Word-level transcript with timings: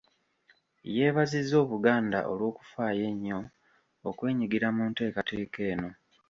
Yeebazizza 0.95 1.55
Obuganda 1.63 2.19
olw’okufaayo 2.31 3.03
ennyo 3.11 3.39
okwenyigira 4.09 4.67
mu 4.75 4.83
nteekateeka 4.89 5.59
eno. 5.71 5.89